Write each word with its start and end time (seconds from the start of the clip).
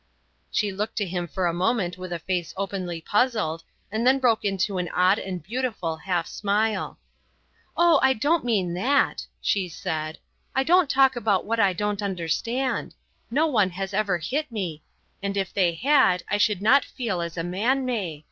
She 0.49 0.71
looked 0.71 0.99
at 0.99 1.09
him 1.09 1.27
for 1.27 1.45
a 1.45 1.53
moment 1.53 1.95
with 1.95 2.11
a 2.11 2.17
face 2.17 2.55
openly 2.57 3.01
puzzled, 3.01 3.63
and 3.91 4.01
then 4.07 4.17
broke 4.17 4.43
into 4.43 4.79
an 4.79 4.89
odd 4.95 5.19
and 5.19 5.43
beautiful 5.43 5.97
half 5.97 6.25
smile. 6.25 6.97
"Oh, 7.77 7.99
I 8.01 8.13
don't 8.13 8.43
mean 8.43 8.73
that," 8.73 9.27
she 9.41 9.69
said; 9.69 10.17
"I 10.55 10.63
don't 10.63 10.89
talk 10.89 11.15
about 11.15 11.45
what 11.45 11.59
I 11.59 11.73
don't 11.73 12.01
understand. 12.01 12.95
No 13.29 13.45
one 13.45 13.69
has 13.69 13.93
ever 13.93 14.17
hit 14.17 14.51
me; 14.51 14.81
and 15.21 15.37
if 15.37 15.53
they 15.53 15.75
had 15.75 16.23
I 16.27 16.39
should 16.39 16.63
not 16.63 16.83
feel 16.83 17.21
as 17.21 17.37
a 17.37 17.43
man 17.43 17.85
may. 17.85 18.19